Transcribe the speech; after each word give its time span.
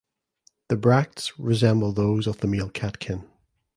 The 0.69 0.77
bracts 0.77 1.37
resemble 1.37 1.91
those 1.93 2.25
of 2.25 2.39
the 2.39 2.47
male 2.47 2.71
catkin. 2.71 3.29